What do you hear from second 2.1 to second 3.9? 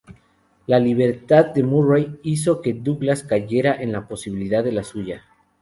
hizo que Douglass creyera